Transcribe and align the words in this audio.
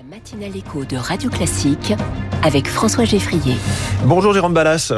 La 0.00 0.16
matinale 0.16 0.56
écho 0.56 0.86
de 0.86 0.96
Radio 0.96 1.28
Classique 1.28 1.92
avec 2.42 2.68
François 2.68 3.04
Geffrier. 3.04 3.56
Bonjour 4.04 4.32
Jérôme 4.32 4.54
Ballas. 4.54 4.94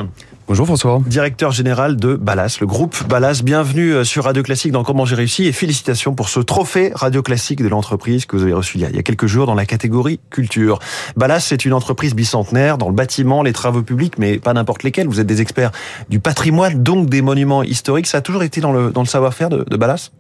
Bonjour 0.47 0.65
François. 0.65 1.03
Directeur 1.05 1.51
général 1.51 1.97
de 1.97 2.15
Ballas, 2.15 2.59
le 2.61 2.69
groupe 2.69 3.09
Ballas. 3.09 3.41
Bienvenue 3.43 3.95
euh, 3.95 4.05
sur 4.05 4.25
Radio 4.25 4.45
Classique 4.45 4.71
dans 4.71 4.85
Comment 4.85 5.05
j'ai 5.05 5.17
réussi 5.17 5.47
et 5.47 5.53
félicitations 5.53 6.15
pour 6.15 6.29
ce 6.29 6.39
trophée 6.39 6.93
Radio 6.95 7.21
Classique 7.21 7.61
de 7.63 7.69
l'entreprise 7.69 8.27
que 8.27 8.37
vous 8.37 8.45
avez 8.45 8.53
reçu 8.53 8.79
il 8.79 8.95
y 8.95 8.99
a 8.99 9.03
quelques 9.03 9.27
jours 9.27 9.47
dans 9.47 9.57
la 9.57 9.67
catégorie 9.67 10.21
culture. 10.31 10.79
Ballas, 11.17 11.41
c'est 11.41 11.65
une 11.65 11.73
entreprise 11.73 12.15
bicentenaire 12.15 12.79
dans 12.79 12.89
le 12.89 12.95
bâtiment, 12.95 13.43
les 13.43 13.53
travaux 13.53 13.83
publics, 13.83 14.19
mais 14.19 14.39
pas 14.39 14.53
n'importe 14.53 14.85
lesquels. 14.85 15.09
Vous 15.09 15.19
êtes 15.19 15.27
des 15.27 15.41
experts 15.41 15.73
du 16.11 16.21
patrimoine, 16.21 16.81
donc 16.81 17.11
des 17.11 17.23
monuments 17.23 17.65
historiques. 17.65 18.07
Ça 18.07 18.19
a 18.19 18.21
toujours 18.21 18.45
été 18.45 18.61
dans 18.61 18.73
le, 18.73 18.93
dans 18.93 19.03
le 19.03 19.09
savoir-faire 19.09 19.49
de, 19.49 19.65
de 19.69 19.77
Ballas? 19.77 20.11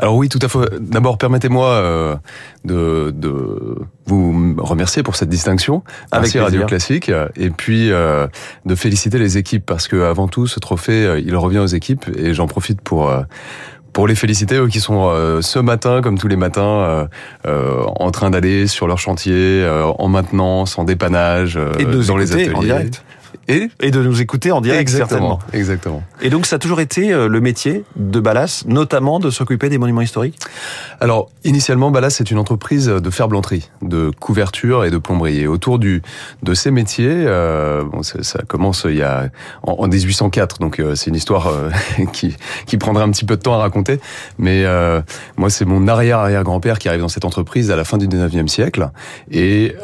Alors 0.00 0.16
oui, 0.16 0.30
tout 0.30 0.38
à 0.40 0.48
fait. 0.48 0.58
D'abord, 0.80 1.18
permettez-moi 1.18 1.66
euh, 1.66 2.16
de, 2.64 3.12
de, 3.14 3.76
vous 4.06 4.56
remercier 4.58 5.02
pour 5.02 5.14
cette 5.14 5.28
distinction. 5.28 5.84
Avec 6.10 6.32
Radio 6.32 6.64
Classique. 6.64 7.10
Et 7.36 7.50
puis 7.50 7.92
euh, 7.92 8.26
de 8.64 8.74
féliciter 8.74 9.18
les 9.18 9.36
équipes 9.36 9.64
parce 9.66 9.88
que 9.88 10.02
avant 10.02 10.26
tout, 10.26 10.46
ce 10.46 10.58
trophée, 10.58 11.04
euh, 11.04 11.20
il 11.20 11.36
revient 11.36 11.58
aux 11.58 11.66
équipes 11.66 12.06
et 12.16 12.32
j'en 12.32 12.46
profite 12.46 12.80
pour 12.80 13.12
pour 13.92 14.06
les 14.06 14.14
féliciter, 14.14 14.54
eux 14.54 14.68
qui 14.68 14.78
sont 14.78 15.12
ce 15.42 15.58
matin, 15.58 16.00
comme 16.00 16.16
tous 16.16 16.28
les 16.28 16.36
matins, 16.36 17.08
en 17.44 18.10
train 18.12 18.30
d'aller 18.30 18.68
sur 18.68 18.86
leur 18.86 18.98
chantier, 18.98 19.68
en 19.98 20.06
maintenance, 20.06 20.78
en 20.78 20.84
dépannage, 20.84 21.58
et 21.76 21.84
dans 21.84 22.16
les 22.16 22.30
ateliers. 22.30 22.54
En 22.54 22.62
direct 22.62 23.02
et, 23.80 23.90
de 23.90 24.02
nous 24.02 24.20
écouter 24.20 24.52
en 24.52 24.60
direct, 24.60 24.80
exactement, 24.80 25.08
certainement. 25.08 25.38
Exactement. 25.52 26.02
Et 26.22 26.30
donc, 26.30 26.46
ça 26.46 26.56
a 26.56 26.58
toujours 26.58 26.80
été 26.80 27.12
euh, 27.12 27.28
le 27.28 27.40
métier 27.40 27.84
de 27.96 28.20
Ballas, 28.20 28.64
notamment 28.66 29.20
de 29.20 29.30
s'occuper 29.30 29.68
des 29.68 29.78
monuments 29.78 30.00
historiques? 30.00 30.38
Alors, 31.00 31.30
initialement, 31.44 31.90
Ballas, 31.90 32.10
c'est 32.10 32.30
une 32.30 32.38
entreprise 32.38 32.86
de 32.86 33.10
ferblanterie, 33.10 33.70
de 33.82 34.10
couverture 34.18 34.84
et 34.84 34.90
de 34.90 34.98
plomberie. 34.98 35.40
Et 35.40 35.46
autour 35.46 35.78
du, 35.78 36.02
de 36.42 36.54
ces 36.54 36.70
métiers, 36.70 37.08
euh, 37.10 37.82
bon, 37.84 38.02
ça, 38.02 38.22
ça, 38.22 38.40
commence 38.46 38.86
il 38.88 38.96
y 38.96 39.02
a, 39.02 39.28
en, 39.62 39.86
1804, 39.86 40.58
donc 40.58 40.78
euh, 40.78 40.94
c'est 40.94 41.10
une 41.10 41.16
histoire 41.16 41.48
euh, 41.48 41.70
qui, 42.12 42.36
qui 42.66 42.76
prendrait 42.76 43.04
un 43.04 43.10
petit 43.10 43.24
peu 43.24 43.36
de 43.36 43.42
temps 43.42 43.54
à 43.54 43.58
raconter. 43.58 44.00
Mais 44.38 44.64
moi, 45.36 45.50
c'est 45.50 45.64
mon 45.64 45.88
arrière-arrière-grand-père 45.88 46.78
qui 46.78 46.88
arrive 46.88 47.00
dans 47.00 47.08
cette 47.08 47.24
entreprise 47.24 47.70
à 47.70 47.76
la 47.76 47.84
fin 47.84 47.98
du 47.98 48.08
19e 48.08 48.48
siècle. 48.48 48.90
Et, 49.30 49.74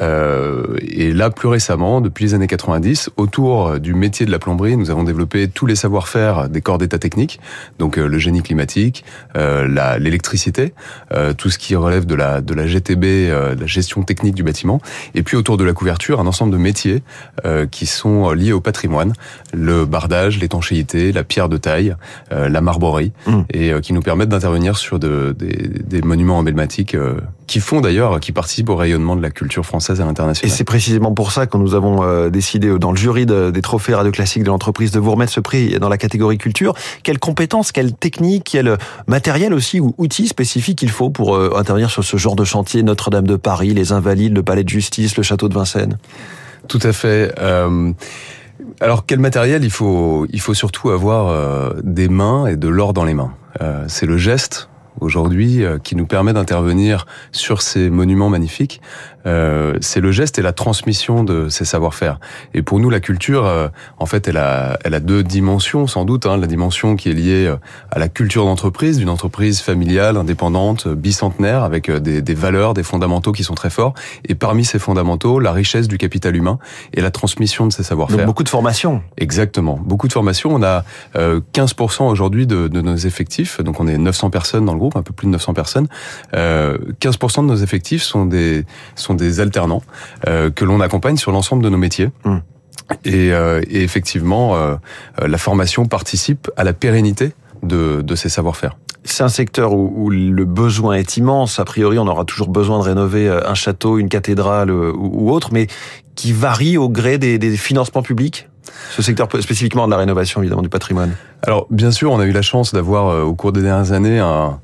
et 0.83 1.13
là, 1.13 1.31
plus 1.31 1.49
récemment, 1.49 2.01
depuis 2.01 2.25
les 2.25 2.35
années 2.35 2.47
90, 2.47 3.11
autour 3.17 3.56
euh, 3.57 3.79
du 3.79 3.95
métier 3.95 4.27
de 4.27 4.31
la 4.31 4.39
plomberie, 4.39 4.77
nous 4.77 4.91
avons 4.91 5.05
développé 5.05 5.49
tous 5.49 5.67
les 5.67 5.77
savoir-faire 5.77 6.49
des 6.49 6.61
corps 6.61 6.79
d'état 6.79 6.99
technique, 6.99 7.41
donc 7.79 7.99
euh, 7.99 8.07
le 8.07 8.19
génie 8.19 8.43
climatique, 8.43 9.05
euh, 9.37 9.99
l'électricité, 9.99 10.75
tout 11.39 11.51
ce 11.51 11.59
qui 11.59 11.75
relève 11.77 12.07
de 12.07 12.15
la, 12.15 12.41
de 12.41 12.55
la 12.55 12.67
GTB, 12.67 13.59
la 13.59 13.67
gestion 13.67 14.03
technique 14.03 14.35
du 14.35 14.43
bâtiment, 14.43 14.81
et 15.15 15.23
puis 15.23 15.37
autour 15.37 15.57
de 15.57 15.65
la 15.65 15.73
couverture, 15.73 16.21
un 16.21 16.27
ensemble 16.27 16.53
de 16.53 16.59
métiers 16.59 17.03
qui 17.71 17.87
sont 17.87 18.31
liés 18.33 18.53
au 18.53 18.61
patrimoine, 18.61 19.13
le 19.53 19.85
bardage, 19.85 20.39
l'étanchéité, 20.39 21.13
la 21.13 21.25
pierre 21.25 21.49
de 21.49 21.57
taille, 21.57 21.97
la 22.31 22.61
marbrerie, 22.61 23.13
mmh. 23.27 23.41
et 23.51 23.73
qui 23.83 23.93
nous 23.93 24.03
permettent 24.03 24.29
d'intervenir 24.29 24.77
sur 24.77 24.99
de, 24.99 25.35
des, 25.39 25.69
des, 25.69 26.03
monuments 26.03 26.39
emblématiques 26.39 26.97
qui 27.47 27.61
font 27.61 27.81
d'ailleurs, 27.81 28.21
qui 28.21 28.33
participent 28.33 28.71
au 28.71 28.77
rayonnement 28.77 29.17
de 29.17 29.23
la 29.23 29.31
culture 29.31 29.65
française 29.65 30.01
à 30.01 30.05
l'international. 30.05 30.53
Et 30.53 30.55
c'est 30.55 30.65
précisément 30.65 31.13
pour 31.13 31.33
ça 31.33 31.47
que 31.47 31.57
nous 31.57 31.75
avons 31.75 32.29
décidé 32.29 32.79
dans 32.79 32.91
le 32.91 32.97
jury 32.97 33.27
de 33.27 33.51
des 33.51 33.63
trophées 33.63 33.95
radio 33.95 34.11
classiques 34.11 34.43
de 34.43 34.49
l'entreprise 34.49 34.91
de 34.91 34.99
vous 34.99 35.13
remettre 35.13 35.33
ce 35.33 35.41
prix 35.41 35.79
dans 35.79 35.89
la 35.89 35.99
catégorie 35.99 36.39
culture. 36.39 36.75
Quelles 37.03 37.19
compétences, 37.19 37.73
quelles 37.73 37.93
techniques, 37.93 38.49
quel 38.53 38.77
matériel 39.07 39.55
aussi 39.55 39.81
ou 39.81 39.95
outils 39.99 40.29
spécifiques 40.29 40.83
il 40.83 40.91
faut 40.91 41.11
pour 41.11 41.37
euh, 41.37 41.53
intervenir 41.57 41.91
sur 41.91 42.05
ce 42.05 42.17
genre 42.17 42.37
de 42.37 42.45
chantier 42.45 42.83
Notre-Dame 42.83 43.27
de 43.27 43.37
Paris, 43.37 43.75
les 43.75 43.93
Invalides, 43.93 44.35
le 44.35 44.43
Palais 44.43 44.65
de 44.65 44.69
Justice, 44.69 45.17
le 45.17 45.23
Château 45.23 45.49
de 45.49 45.55
Vincennes? 45.55 45.99
Tout 46.69 46.81
à 46.83 46.93
fait. 46.93 47.33
Euh... 47.39 47.93
Alors 48.81 49.05
quel 49.07 49.19
matériel 49.19 49.65
il 49.65 49.71
faut 49.71 50.27
Il 50.33 50.41
faut 50.41 50.55
surtout 50.55 50.91
avoir 50.91 51.29
euh, 51.29 51.71
des 51.83 52.09
mains 52.09 52.47
et 52.47 52.57
de 52.57 52.69
l'or 52.69 52.93
dans 52.93 53.05
les 53.05 53.15
mains. 53.15 53.33
Euh, 53.61 53.85
c'est 53.89 54.07
le 54.07 54.17
geste 54.17 54.69
aujourd'hui 55.01 55.65
euh, 55.65 55.79
qui 55.79 55.97
nous 55.97 56.07
permet 56.07 56.33
d'intervenir 56.33 57.07
sur 57.33 57.63
ces 57.63 57.91
monuments 57.91 58.29
magnifiques, 58.29 58.81
euh, 59.27 59.77
c'est 59.81 60.01
le 60.01 60.13
geste 60.13 60.39
et 60.39 60.43
la 60.43 60.53
transmission 60.53 61.25
de 61.25 61.49
ces 61.49 61.65
savoir-faire. 61.65 62.21
Et 62.55 62.63
pour 62.63 62.79
nous, 62.79 62.91
la 62.91 63.01
culture, 63.01 63.45
euh, 63.45 63.69
en 63.99 64.07
fait, 64.07 64.29
elle 64.29 64.37
a, 64.37 64.79
elle 64.85 64.95
a 64.95 65.01
deux 65.01 65.23
dimensions 65.23 65.87
sans 65.87 66.05
doute. 66.05 66.27
Hein. 66.27 66.37
La 66.37 66.47
dimension 66.47 66.95
qui 66.97 67.11
est 67.11 67.15
liée 67.15 67.53
à 67.91 67.99
la 67.99 68.09
culture 68.09 68.45
d'entreprise, 68.45 68.99
d'une 68.99 69.09
entreprise 69.09 69.61
familiale, 69.61 70.17
indépendante, 70.17 70.87
bicentenaire, 70.89 71.65
avec 71.65 71.91
des, 71.91 72.23
des, 72.23 72.35
valeurs, 72.35 72.75
des 72.75 72.85
fondamentaux 72.85 73.33
qui 73.33 73.43
sont 73.43 73.55
très 73.55 73.71
forts. 73.71 73.95
Et 74.29 74.35
parmi 74.35 74.65
ces 74.65 74.79
fondamentaux, 74.79 75.41
la 75.41 75.53
richesse 75.53 75.89
du 75.89 75.99
capital 75.99 76.37
humain 76.37 76.59
et 76.95 77.01
la 77.01 77.11
transmission 77.11 77.67
de 77.67 77.73
ces 77.73 77.83
savoir-faire. 77.83 78.19
Donc 78.19 78.27
beaucoup 78.27 78.45
de 78.45 78.49
formation. 78.49 79.03
Exactement, 79.19 79.79
beaucoup 79.83 80.07
de 80.07 80.13
formation. 80.13 80.55
On 80.55 80.63
a 80.63 80.85
15% 81.17 82.05
aujourd'hui 82.05 82.47
de, 82.47 82.69
de 82.69 82.81
nos 82.81 82.97
effectifs, 82.97 83.61
donc 83.61 83.81
on 83.81 83.89
est 83.89 83.99
900 83.99 84.31
personnes 84.31 84.67
dans 84.67 84.73
le 84.73 84.79
groupe 84.79 84.86
un 84.95 85.03
peu 85.03 85.13
plus 85.13 85.27
de 85.27 85.33
900 85.33 85.55
personnes. 85.55 85.89
Euh, 86.35 86.79
15% 87.01 87.43
de 87.43 87.47
nos 87.47 87.57
effectifs 87.57 88.03
sont 88.03 88.27
des 88.27 88.65
sont 88.95 89.15
des 89.15 89.41
alternants 89.41 89.83
euh, 90.27 90.51
que 90.51 90.65
l'on 90.65 90.81
accompagne 90.81 91.17
sur 91.17 91.33
l'ensemble 91.33 91.63
de 91.63 91.69
nos 91.69 91.79
métiers. 91.79 92.11
Mmh. 92.25 92.37
Et, 93.05 93.33
euh, 93.33 93.61
et, 93.69 93.83
effectivement, 93.83 94.55
euh, 94.55 94.77
la 95.21 95.39
formation 95.39 95.87
participe 95.87 96.51
à 96.57 96.63
la 96.63 96.73
pérennité 96.73 97.33
de, 97.63 98.01
de 98.03 98.15
ces 98.15 98.29
savoir-faire. 98.29 98.77
C'est 99.03 99.25
un 99.25 99.29
secteur 99.29 99.73
où, 99.73 99.93
où, 99.97 100.11
le 100.11 100.45
besoin 100.45 100.95
est 100.95 101.17
immense. 101.17 101.59
A 101.59 101.65
priori, 101.65 101.99
on 101.99 102.07
aura 102.07 102.25
toujours 102.25 102.49
besoin 102.49 102.79
de 102.79 102.85
rénover 102.85 103.29
un 103.29 103.55
château, 103.55 103.99
une 103.99 104.09
cathédrale 104.09 104.71
ou, 104.71 104.95
ou 104.97 105.33
autre, 105.33 105.51
mais 105.53 105.67
qui 106.15 106.33
varie 106.33 106.77
au 106.77 106.89
gré 106.89 107.19
des, 107.19 107.39
des 107.39 107.57
financements 107.57 108.03
publics? 108.03 108.49
Ce 108.91 109.03
secteur 109.03 109.29
spécifiquement 109.41 109.87
de 109.87 109.93
la 109.93 109.99
rénovation 109.99 110.41
évidemment 110.41 110.63
du 110.63 110.69
patrimoine 110.69 111.15
Alors 111.43 111.67
bien 111.71 111.91
sûr, 111.91 112.13
on 112.13 112.21
a 112.21 112.25
eu 112.25 112.33
la 112.33 112.43
chance 112.43 112.73
d'avoir 112.73 113.27
au 113.27 113.35
cours 113.35 113.53
des 113.53 113.63
dernières 113.63 113.93
années 113.93 114.19
un, 114.19 114.59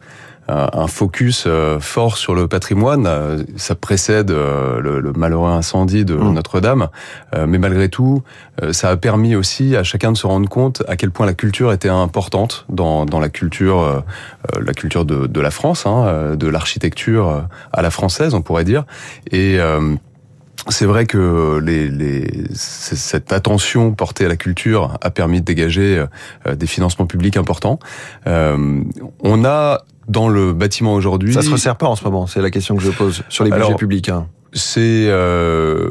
un 0.49 0.87
focus 0.87 1.45
euh, 1.47 1.79
fort 1.79 2.17
sur 2.17 2.35
le 2.35 2.49
patrimoine. 2.49 3.07
Euh, 3.07 3.43
ça 3.57 3.75
précède 3.75 4.31
euh, 4.31 4.81
le, 4.81 5.13
malheureux 5.13 5.51
incendie 5.51 6.05
de 6.05 6.15
mmh. 6.15 6.33
Notre-Dame, 6.33 6.89
mais 7.47 7.59
malgré 7.59 7.89
tout, 7.89 8.23
ça 8.73 8.91
a 8.91 8.97
permis 8.97 9.37
aussi 9.37 9.77
à 9.77 9.83
chacun 9.83 10.13
de 10.13 10.17
se 10.17 10.27
rendre 10.27 10.49
compte 10.49 10.83
à 10.89 10.97
quel 10.97 11.11
point 11.11 11.27
la 11.27 11.35
culture 11.35 11.73
était 11.73 11.89
importante 11.89 12.65
dans, 12.69 13.05
dans 13.05 13.21
la 13.21 13.29
culture, 13.29 14.03
la 14.59 14.73
culture 14.73 15.05
de, 15.05 15.27
de 15.27 15.41
la 15.41 15.51
France, 15.51 15.87
hein, 15.87 16.35
de 16.37 16.47
l'architecture 16.49 17.45
à 17.73 17.83
la 17.83 17.91
française, 17.91 18.35
on 18.35 18.43
pourrait 18.43 18.65
dire, 18.65 18.85
et 19.31 19.59
c'est 20.69 20.87
vrai 20.87 21.07
que 21.07 21.61
les, 21.65 21.89
les, 21.89 22.27
cette 22.55 23.33
attention 23.33 23.93
portée 23.93 24.27
à 24.27 24.29
la 24.29 24.37
culture 24.37 24.97
a 25.01 25.11
permis 25.11 25.41
de 25.41 25.45
dégager 25.45 26.05
des 26.47 26.67
financements 26.67 27.07
publics 27.07 27.37
importants. 27.37 27.79
Euh, 28.27 28.83
on 29.21 29.45
a 29.45 29.85
dans 30.09 30.29
le 30.29 30.53
bâtiment 30.53 30.95
aujourd'hui. 30.95 31.33
Ça 31.33 31.43
se 31.43 31.51
resserre 31.51 31.77
pas 31.77 31.87
en 31.87 31.97
ce 31.97 32.05
moment, 32.05 32.27
c'est 32.27 32.43
la 32.43 32.51
question 32.51 32.77
que 32.77 32.83
je 32.83 32.91
pose 32.91 33.23
sur 33.29 33.45
les 33.45 33.51
budgets 33.51 33.75
publics. 33.75 34.09
Hein. 34.09 34.27
C'est 34.55 35.07
euh, 35.09 35.89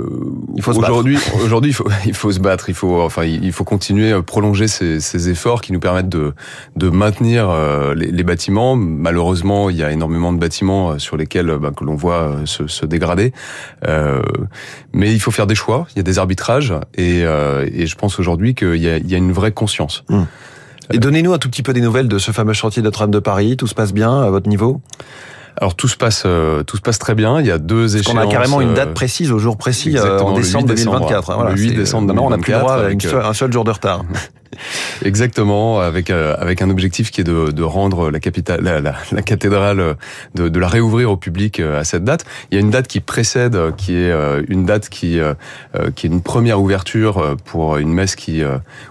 aujourd'hui 0.67 1.17
aujourd'hui 1.43 1.71
il 1.71 1.73
faut 1.73 1.89
il 2.05 2.13
faut 2.13 2.31
se 2.31 2.39
battre. 2.39 2.69
Il 2.69 2.75
faut 2.75 3.01
enfin 3.01 3.23
il 3.23 3.51
faut 3.51 3.63
continuer 3.63 4.11
à 4.11 4.21
prolonger 4.21 4.67
ces, 4.67 4.99
ces 4.99 5.29
efforts 5.29 5.61
qui 5.61 5.73
nous 5.73 5.79
permettent 5.79 6.09
de 6.09 6.33
de 6.75 6.89
maintenir 6.89 7.49
euh, 7.49 7.95
les, 7.95 8.11
les, 8.11 8.23
bâtiments. 8.23 8.75
Malheureusement 8.75 9.71
il 9.71 9.77
y 9.77 9.83
a 9.83 9.91
énormément 9.91 10.31
de 10.31 10.37
bâtiments 10.37 10.91
euh, 10.91 10.99
sur 10.99 11.17
lesquels 11.17 11.57
bah, 11.57 11.71
que 11.75 11.83
l'on 11.83 11.95
voit 11.95 12.21
euh, 12.21 12.45
se, 12.45 12.67
se 12.67 12.85
dégrader. 12.85 13.33
Euh, 13.87 14.21
mais 14.93 15.11
il 15.11 15.19
faut 15.19 15.31
faire 15.31 15.47
des 15.47 15.55
choix. 15.55 15.87
Il 15.95 15.97
y 15.97 16.01
a 16.01 16.03
des 16.03 16.19
arbitrages. 16.19 16.73
Et, 16.93 17.23
euh, 17.23 17.67
et 17.73 17.87
je 17.87 17.95
pense 17.95 18.19
aujourd'hui 18.19 18.53
qu'il 18.53 18.75
y 18.75 18.87
a 18.87 18.97
il 18.97 19.09
y 19.09 19.15
a 19.15 19.17
une 19.17 19.31
vraie 19.31 19.53
conscience. 19.53 20.03
Hum. 20.09 20.27
Et 20.93 20.99
donnez-nous 20.99 21.33
un 21.33 21.37
tout 21.39 21.49
petit 21.49 21.63
peu 21.63 21.73
des 21.73 21.81
nouvelles 21.81 22.09
de 22.09 22.19
ce 22.19 22.31
fameux 22.31 22.53
chantier 22.53 22.83
Notre-Dame 22.83 23.11
de 23.11 23.19
Paris. 23.19 23.57
Tout 23.57 23.67
se 23.67 23.73
passe 23.73 23.93
bien 23.93 24.21
à 24.21 24.29
votre 24.29 24.49
niveau? 24.49 24.81
Alors 25.57 25.75
tout 25.75 25.87
se 25.87 25.97
passe, 25.97 26.23
euh, 26.25 26.63
tout 26.63 26.77
se 26.77 26.81
passe 26.81 26.99
très 26.99 27.15
bien. 27.15 27.39
Il 27.39 27.45
y 27.45 27.51
a 27.51 27.57
deux 27.57 27.97
échéances. 27.97 28.15
On 28.15 28.19
a 28.19 28.27
carrément 28.27 28.61
une 28.61 28.73
date 28.73 28.93
précise 28.93 29.31
au 29.31 29.39
jour 29.39 29.57
précis 29.57 29.97
euh, 29.97 30.19
en 30.19 30.33
décembre 30.33 30.67
2024. 30.67 31.33
Voilà, 31.33 31.51
le 31.51 31.57
8 31.57 31.75
décembre 31.75 32.07
2024. 32.07 32.25
on 32.25 32.29
n'a 32.29 32.37
plus 32.37 32.53
droit 32.53 33.23
à 33.23 33.29
un 33.29 33.33
seul 33.33 33.51
jour 33.51 33.63
de 33.63 33.71
retard. 33.71 34.03
Exactement, 35.03 35.79
avec 35.79 36.09
euh, 36.09 36.35
avec 36.37 36.61
un 36.61 36.69
objectif 36.69 37.11
qui 37.11 37.21
est 37.21 37.23
de, 37.23 37.51
de 37.51 37.63
rendre 37.63 38.11
la 38.11 38.19
capitale, 38.19 38.61
la, 38.61 38.81
la, 38.81 38.95
la 39.11 39.21
cathédrale, 39.21 39.95
de, 40.35 40.47
de, 40.47 40.59
la 40.59 40.67
réouvrir 40.67 41.11
au 41.11 41.17
public 41.17 41.59
euh, 41.59 41.79
à 41.79 41.83
cette 41.83 42.03
date. 42.03 42.25
Il 42.51 42.55
y 42.55 42.57
a 42.57 42.61
une 42.61 42.69
date 42.69 42.87
qui 42.87 42.99
précède, 42.99 43.57
qui 43.77 43.95
est 43.95 44.11
euh, 44.11 44.43
une 44.47 44.65
date 44.65 44.89
qui 44.89 45.19
qui 45.95 46.07
est 46.07 46.09
une 46.09 46.21
première 46.21 46.61
ouverture 46.61 47.35
pour 47.45 47.77
une 47.77 47.93
messe 47.93 48.15
qui 48.15 48.41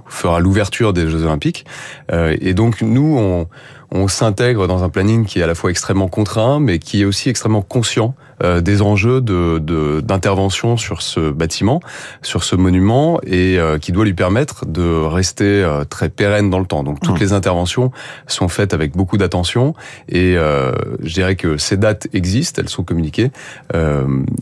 fera 0.07 0.41
l'ouverture 0.41 0.93
des 0.93 1.09
Jeux 1.09 1.25
Olympiques. 1.25 1.65
Et 2.13 2.55
donc 2.55 2.83
nous, 2.83 3.17
on 3.19 3.47
on 3.93 4.06
s'intègre 4.06 4.69
dans 4.69 4.85
un 4.85 4.89
planning 4.89 5.25
qui 5.25 5.41
est 5.41 5.43
à 5.43 5.47
la 5.49 5.56
fois 5.56 5.71
extrêmement 5.71 6.09
contraint, 6.09 6.61
mais 6.61 6.79
qui 6.79 7.03
est 7.03 7.05
aussi 7.05 7.29
extrêmement 7.29 7.63
conscient 7.63 8.15
des 8.43 8.83
enjeux 8.83 9.21
de 9.21 9.59
d'intervention 10.01 10.77
sur 10.77 11.03
ce 11.03 11.31
bâtiment, 11.31 11.81
sur 12.23 12.45
ce 12.45 12.56
monument, 12.56 13.21
et 13.27 13.59
qui 13.81 13.93
doit 13.93 14.05
lui 14.05 14.15
permettre 14.15 14.65
de 14.67 15.03
rester 15.05 15.69
très 15.89 16.00
pérenne 16.08 16.50
dans 16.50 16.58
le 16.58 16.67
temps. 16.67 16.82
Donc 16.82 17.00
toutes 17.00 17.17
mmh. 17.17 17.25
les 17.25 17.32
interventions 17.32 17.91
sont 18.26 18.49
faites 18.49 18.75
avec 18.75 18.93
beaucoup 18.93 19.17
d'attention, 19.17 19.75
et 20.08 20.35
je 20.35 21.12
dirais 21.12 21.37
que 21.37 21.56
ces 21.56 21.76
dates 21.76 22.08
existent, 22.12 22.62
elles 22.62 22.69
sont 22.69 22.85
communiquées, 22.85 23.31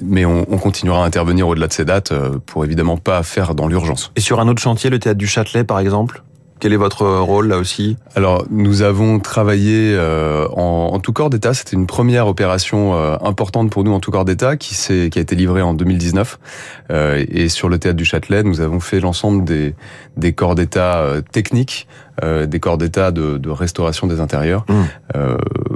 mais 0.02 0.24
on, 0.24 0.46
on, 0.50 0.58
continuera 0.58 1.02
à 1.02 1.06
intervenir 1.06 1.48
au-delà 1.48 1.66
de 1.66 1.72
ces 1.72 1.84
dates 1.84 2.12
pour 2.46 2.64
évidemment 2.64 2.96
pas 2.96 3.22
faire 3.22 3.54
dans 3.54 3.66
l'urgence. 3.66 4.12
Et 4.16 4.20
sur 4.20 4.40
un 4.40 4.48
autre 4.48 4.62
chantier, 4.62 4.90
le 4.90 4.98
théâtre 4.98 5.18
du 5.18 5.26
Châtelet, 5.26 5.64
par 5.64 5.78
exemple? 5.80 6.22
Quel 6.60 6.72
est 6.72 6.76
votre 6.76 7.06
rôle 7.06 7.48
là 7.48 7.58
aussi 7.58 7.96
Alors, 8.14 8.44
nous 8.50 8.82
avons 8.82 9.20
travaillé 9.20 9.94
euh, 9.94 10.46
en, 10.48 10.98
tout 11.00 11.12
corps 11.12 11.30
d'État. 11.30 11.54
C'était 11.54 11.76
une 11.76 11.86
première 11.86 12.26
opération 12.26 12.94
euh, 12.94 13.16
importante 13.22 13.70
pour 13.70 13.84
nous 13.84 13.92
en 13.92 14.00
tout 14.00 14.10
corps 14.10 14.24
d'État 14.24 14.56
qui, 14.56 14.74
qui 14.74 15.18
a 15.18 15.22
été 15.22 15.36
livrée 15.36 15.62
en 15.62 15.74
2019. 15.74 16.38
Euh, 16.90 17.24
et 17.30 17.48
sur 17.48 17.68
le 17.68 17.78
théâtre 17.78 17.96
du 17.96 18.04
Châtelet, 18.04 18.42
nous 18.42 18.60
avons 18.60 18.80
fait 18.80 19.00
l'ensemble 19.00 19.44
des, 19.44 19.74
des 20.16 20.32
corps 20.32 20.54
d'État 20.54 20.98
euh, 20.98 21.20
techniques, 21.20 21.86
euh, 22.22 22.46
des 22.46 22.60
corps 22.60 22.78
d'État 22.78 23.10
de, 23.10 23.38
de, 23.38 23.50
restauration 23.50 24.06
des 24.06 24.20
intérieurs. 24.20 24.64
Mmh. 24.68 25.16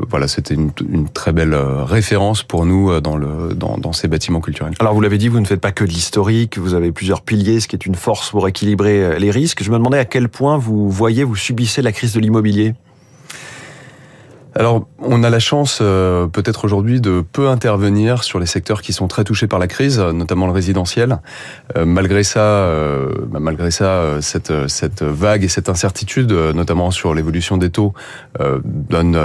voilà, 0.09 0.29
c'était 0.29 0.55
une, 0.55 0.71
une, 0.89 1.09
très 1.09 1.33
belle 1.33 1.55
référence 1.55 2.43
pour 2.43 2.67
nous 2.67 3.01
dans, 3.01 3.17
le, 3.17 3.55
dans, 3.55 3.79
dans 3.79 3.93
ces 3.93 4.09
bâtiments 4.09 4.41
culturels. 4.41 4.75
Alors, 4.81 4.95
vous 4.95 5.01
l'avez 5.01 5.19
dit, 5.19 5.29
vous 5.29 5.41
ne 5.41 5.47
faites 5.47 5.61
pas 5.61 5.73
que 5.73 5.85
de 5.85 5.91
l'historique. 5.91 6.59
Vous 6.59 6.75
avez 6.75 6.93
plusieurs 6.93 7.23
piliers, 7.23 7.61
ce 7.61 7.69
qui 7.69 7.77
est 7.77 7.87
une 7.87 7.95
force 7.95 8.31
pour 8.31 8.47
équilibrer 8.47 9.19
les 9.19 9.31
risques. 9.31 9.63
Je 9.63 9.71
me 9.71 9.79
demandais 9.79 9.99
à 9.99 10.05
quel 10.05 10.29
point 10.29 10.59
vous 10.59 10.91
voyez, 10.91 11.25
vous 11.25 11.37
subissez 11.37 11.83
la 11.83 11.93
crise 11.93 12.13
de 12.13 12.21
l'immobilier 12.21 12.75
alors, 14.55 14.87
on 14.99 15.23
a 15.23 15.31
la 15.31 15.39
chance, 15.39 15.79
euh, 15.81 16.27
peut-être 16.27 16.65
aujourd'hui, 16.65 17.01
de 17.01 17.23
peu 17.33 17.49
intervenir 17.49 18.23
sur 18.23 18.39
les 18.39 18.45
secteurs 18.45 18.83
qui 18.83 18.93
sont 18.93 19.09
très 19.09 19.25
touchés 19.25 19.47
par 19.47 19.59
la 19.59 19.67
crise, 19.67 19.99
notamment 19.99 20.47
le 20.47 20.53
résidentiel. 20.53 21.19
Euh, 21.77 21.87
malgré 21.87 22.23
ça, 22.23 22.41
euh, 22.41 23.15
bah, 23.29 23.41
malgré 23.41 23.71
ça, 23.71 24.21
cette, 24.21 24.69
cette 24.69 25.03
vague 25.03 25.43
et 25.43 25.49
cette 25.49 25.71
incertitude, 25.71 26.33
notamment 26.33 26.91
sur 26.91 27.15
l'évolution 27.15 27.57
des 27.57 27.71
taux, 27.71 27.95
donne 28.65 29.19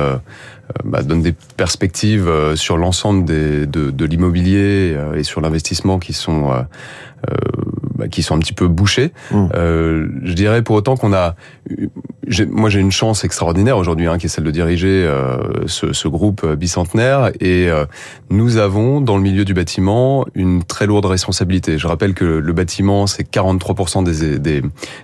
bah, 0.84 1.04
donne 1.04 1.22
des 1.22 1.34
perspectives 1.56 2.32
sur 2.56 2.78
l'ensemble 2.78 3.26
de, 3.26 3.66
de 3.66 4.06
l'immobilier 4.06 4.98
et 5.16 5.24
sur 5.24 5.42
l'investissement 5.42 6.00
qui 6.00 6.14
sont 6.14 6.52
bah, 7.98 8.08
qui 8.08 8.22
sont 8.22 8.36
un 8.36 8.40
petit 8.40 8.54
peu 8.54 8.68
bouchés. 8.68 9.12
Mmh. 9.32 9.48
Euh, 9.56 10.08
je 10.24 10.34
dirais 10.34 10.62
pour 10.62 10.76
autant 10.76 10.98
qu'on 10.98 11.14
a, 11.14 11.36
moi 12.52 12.70
j'ai 12.70 12.80
une 12.80 12.92
chance 12.92 13.24
extraordinaire 13.24 13.76
aujourd'hui, 13.76 14.06
hein, 14.06 14.20
qui 14.20 14.28
est 14.28 14.30
celle 14.30 14.44
de 14.44 14.52
diriger 14.52 15.04
euh, 15.04 15.38
ce, 15.66 15.94
ce, 15.94 16.08
groupe 16.08 16.46
bicentenaire, 16.46 17.32
et 17.40 17.68
euh, 17.70 17.86
nous 18.30 18.58
avons 18.58 19.02
dans 19.02 19.18
le 19.18 19.24
milieu 19.24 19.46
du 19.46 19.56
bâtiment 19.56 20.28
une 20.36 20.64
très 20.64 20.86
lourde 20.86 21.06
responsabilité. 21.06 21.80
Je 21.80 21.88
rappelle 21.88 22.14
que 22.14 22.26
le 22.26 22.54
bâtiment 22.54 23.08
c'est 23.08 23.28
43% 23.28 24.04
des, 24.04 24.38
des, 24.38 24.62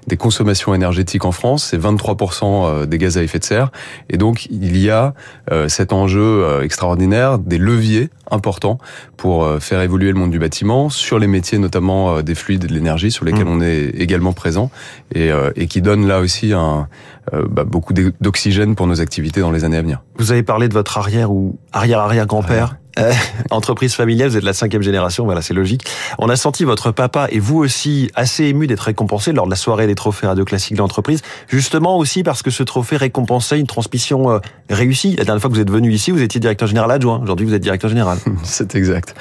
des, 0.07 0.17
consommations 0.17 0.75
énergétiques 0.75 1.25
en 1.25 1.31
France, 1.31 1.69
c'est 1.71 1.81
23% 1.81 2.43
euh, 2.43 2.85
des 2.85 2.99
gaz 2.99 3.17
à 3.17 3.23
effet 3.23 3.39
de 3.39 3.43
serre, 3.43 3.71
et 4.09 4.17
donc 4.17 4.45
il 4.51 4.77
y 4.77 4.91
a 4.91 5.15
euh, 5.51 5.52
cet 5.67 5.93
enjeu 5.93 6.61
extraordinaire, 6.61 7.39
des 7.39 7.57
leviers 7.57 8.09
importants 8.31 8.77
pour 9.17 9.47
faire 9.59 9.81
évoluer 9.81 10.07
le 10.07 10.17
monde 10.17 10.31
du 10.31 10.39
bâtiment 10.39 10.89
sur 10.89 11.19
les 11.19 11.27
métiers 11.27 11.57
notamment 11.57 12.21
des 12.21 12.35
fluides 12.35 12.63
et 12.63 12.67
de 12.67 12.73
énergie 12.83 13.11
sur 13.11 13.23
lesquels 13.23 13.45
mmh. 13.45 13.57
on 13.57 13.61
est 13.61 13.85
également 13.95 14.33
présent 14.33 14.69
et, 15.15 15.31
euh, 15.31 15.51
et 15.55 15.67
qui 15.67 15.81
donne 15.81 16.05
là 16.05 16.19
aussi 16.19 16.51
un, 16.51 16.87
euh, 17.33 17.47
bah, 17.49 17.63
beaucoup 17.63 17.93
d'oxygène 17.93 18.75
pour 18.75 18.87
nos 18.87 18.99
activités 18.99 19.39
dans 19.39 19.51
les 19.51 19.63
années 19.63 19.77
à 19.77 19.81
venir. 19.81 20.03
Vous 20.17 20.31
avez 20.33 20.43
parlé 20.43 20.67
de 20.67 20.73
votre 20.73 20.97
arrière 20.97 21.31
ou 21.31 21.57
arrière-arrière-grand-père. 21.71 22.75
Euh, 22.99 23.11
entreprise 23.49 23.95
familiale, 23.95 24.29
vous 24.29 24.37
êtes 24.37 24.43
la 24.43 24.53
cinquième 24.53 24.83
génération, 24.83 25.25
voilà, 25.25 25.41
c'est 25.41 25.53
logique. 25.53 25.85
On 26.19 26.29
a 26.29 26.35
senti 26.35 26.63
votre 26.63 26.91
papa 26.91 27.27
et 27.31 27.39
vous 27.39 27.57
aussi 27.57 28.11
assez 28.15 28.45
ému 28.45 28.67
d'être 28.67 28.81
récompensé 28.81 29.31
lors 29.31 29.45
de 29.45 29.49
la 29.49 29.55
soirée 29.55 29.87
des 29.87 29.95
trophées 29.95 30.27
radio 30.27 30.45
classiques 30.45 30.75
de 30.75 30.81
l'entreprise, 30.81 31.21
justement 31.47 31.97
aussi 31.97 32.23
parce 32.23 32.43
que 32.43 32.51
ce 32.51 32.61
trophée 32.63 32.97
récompensait 32.97 33.59
une 33.59 33.67
transmission 33.67 34.29
euh, 34.29 34.39
réussie. 34.69 35.15
La 35.15 35.23
dernière 35.23 35.41
fois 35.41 35.49
que 35.49 35.55
vous 35.55 35.61
êtes 35.61 35.71
venu 35.71 35.91
ici, 35.91 36.11
vous 36.11 36.21
étiez 36.21 36.39
directeur 36.39 36.67
général 36.67 36.91
adjoint. 36.91 37.19
Aujourd'hui, 37.21 37.45
vous 37.45 37.53
êtes 37.53 37.63
directeur 37.63 37.89
général. 37.89 38.17
c'est 38.43 38.75
exact. 38.75 39.15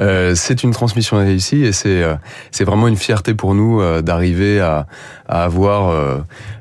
Euh, 0.00 0.34
c'est 0.34 0.62
une 0.62 0.72
transmission 0.72 1.16
réussie 1.16 1.64
et 1.64 1.72
c'est 1.72 2.02
euh, 2.02 2.16
c'est 2.50 2.64
vraiment 2.64 2.88
une 2.88 2.96
fierté 2.96 3.34
pour 3.34 3.54
nous 3.54 3.80
d'arriver 4.02 4.60
à, 4.60 4.86
à 5.28 5.44
avoir 5.44 5.90
euh, 5.90 6.18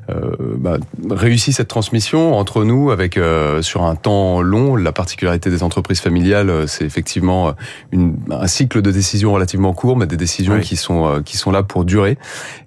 bah, 0.09 0.77
réussi 1.09 1.53
cette 1.53 1.67
transmission 1.67 2.35
entre 2.37 2.63
nous 2.63 2.91
avec 2.91 3.17
euh, 3.17 3.61
sur 3.61 3.83
un 3.83 3.95
temps 3.95 4.41
long. 4.41 4.75
La 4.75 4.91
particularité 4.91 5.49
des 5.49 5.63
entreprises 5.63 5.99
familiales, 5.99 6.49
euh, 6.49 6.67
c'est 6.67 6.85
effectivement 6.85 7.53
une, 7.91 8.15
un 8.31 8.47
cycle 8.47 8.81
de 8.81 8.91
décisions 8.91 9.33
relativement 9.33 9.73
court, 9.73 9.97
mais 9.97 10.07
des 10.07 10.17
décisions 10.17 10.59
qui 10.59 10.75
sont 10.75 11.21
qui 11.23 11.37
sont 11.37 11.51
là 11.51 11.63
pour 11.63 11.85
durer. 11.85 12.17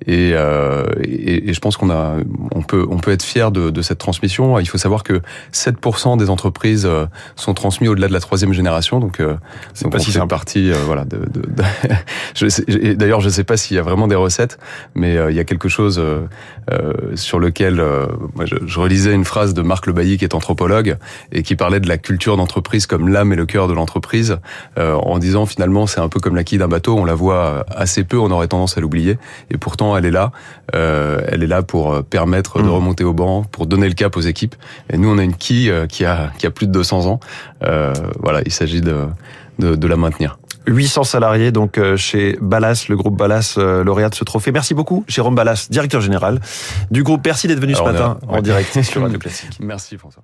Et, 0.07 0.31
et, 0.31 1.49
et 1.49 1.53
je 1.53 1.61
pense 1.61 1.77
qu'on 1.77 1.91
a, 1.91 2.17
on 2.55 2.63
peut 2.63 2.87
on 2.91 2.99
peut 2.99 3.13
être 3.13 3.23
fier 3.23 3.51
de, 3.51 3.71
de, 3.71 3.83
cette 3.83 3.99
transmission. 3.99 4.59
Il 4.59 4.69
faut 4.69 4.79
savoir 4.79 5.03
que 5.03 5.21
7% 5.53 6.19
des 6.19 6.31
entreprises 6.31 6.89
sont 7.37 7.55
transmises 7.55 7.91
au-delà 7.91 8.09
de 8.09 8.13
la 8.13 8.21
troisième 8.21 8.53
génération. 8.53 9.01
Donc, 9.01 9.23
c'est 9.75 9.91
pas 9.91 9.99
si 9.99 10.13
c'est 10.13 10.27
partie, 10.27 10.71
voilà. 10.71 11.05
De, 11.05 11.19
de, 11.19 11.43
de... 11.49 12.95
D'ailleurs, 12.95 13.21
je 13.21 13.29
sais 13.29 13.45
pas 13.45 13.57
s'il 13.57 13.77
y 13.77 13.81
a 13.81 13.83
vraiment 13.83 14.09
des 14.09 14.15
recettes, 14.15 14.59
mais 14.95 15.17
il 15.31 15.35
y 15.35 15.41
a 15.41 15.45
quelque 15.45 15.69
chose 15.69 16.03
sur 17.29 17.39
lequel 17.39 17.79
euh, 17.79 18.07
moi, 18.35 18.47
je, 18.47 18.57
je, 18.65 18.81
relisais 18.81 19.13
une 19.13 19.27
phrase 19.27 19.53
de 19.53 19.61
Marc 19.61 19.87
Le 19.87 19.93
Bailly, 19.93 20.17
qui 20.17 20.25
est 20.25 20.35
anthropologue, 20.35 20.97
et 21.31 21.43
qui 21.43 21.57
parlait 21.57 21.79
de 21.79 21.87
la 21.87 21.99
culture 21.99 22.39
d'entreprise 22.39 22.87
comme 22.87 23.09
l'âme 23.09 23.35
et 23.35 23.37
le 23.37 23.45
cœur 23.45 23.69
de 23.69 23.75
l'entreprise, 23.75 24.39
euh, 24.79 24.95
en 24.95 25.19
disant 25.19 25.45
finalement 25.45 25.87
c'est 25.87 26.01
un 26.01 26.09
peu 26.09 26.21
comme 26.21 26.35
la 26.35 26.43
quille 26.43 26.57
d'un 26.57 26.69
bateau, 26.69 26.97
on 26.97 27.05
la 27.05 27.15
voit 27.15 27.67
assez 27.69 28.03
peu, 28.03 28.19
on 28.19 28.31
aurait 28.31 28.49
tendance 28.49 28.79
à 28.79 28.81
l'oublier, 28.81 29.19
et 29.51 29.59
pourtant 29.59 29.95
elle 29.95 30.07
est 30.07 30.11
là, 30.11 30.33
euh, 30.75 31.21
elle 31.29 31.43
est 31.43 31.47
là 31.47 31.63
pour 31.63 32.03
permettre 32.03 32.63
de 32.63 32.69
mmh. 32.69 32.71
remonter 32.71 33.05
au 33.05 33.13
banc, 33.13 33.45
pour 33.45 33.67
donner 33.67 33.89
le 33.89 33.95
cap 33.95 34.17
aux 34.17 34.23
équipes. 34.23 34.55
Et 34.91 34.97
nous 34.97 35.11
on 35.11 35.19
a 35.19 35.23
une 35.23 35.37
quille 35.37 35.71
qui 35.91 36.07
a 36.07 36.33
qui 36.39 36.47
a 36.47 36.51
plus 36.51 36.67
de 36.67 36.73
200 36.73 37.07
ans. 37.07 37.21
voilà, 37.61 38.41
il 38.47 38.53
s'agit 38.53 38.81
de, 38.81 39.07
de, 39.59 39.75
de 39.75 39.87
la 39.87 39.97
maintenir. 39.97 40.39
800 40.67 41.05
salariés 41.05 41.51
donc 41.51 41.79
euh, 41.79 41.97
chez 41.97 42.37
Ballas, 42.41 42.87
le 42.89 42.97
groupe 42.97 43.17
Ballas 43.17 43.55
euh, 43.59 43.83
lauréat 43.83 44.11
de 44.11 44.15
ce 44.15 44.25
trophée. 44.25 44.53
Merci 44.53 44.75
beaucoup 44.75 45.05
Jérôme 45.09 45.35
Ballas, 45.35 45.69
directeur 45.71 46.01
général 46.01 46.41
du 46.91 47.03
groupe. 47.03 47.23
Merci 47.25 47.49
d'être 47.49 47.61
venu 47.61 47.75
ce 47.75 47.83
matin 47.83 48.19
en 48.29 48.41
direct 48.43 48.83
sur 48.83 49.03
Radio 49.03 49.19
Classique. 49.19 49.59
Merci 49.61 49.97
François. 49.97 50.23